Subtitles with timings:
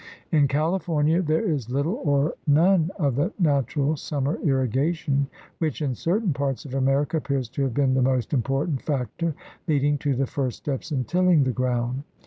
[0.31, 5.27] In Cali fornia there is little or none of the natural summer irrigation
[5.59, 9.35] which, in certain parts of America, appears to have been the most important factor
[9.67, 12.01] leading to the first steps in tilling the ground.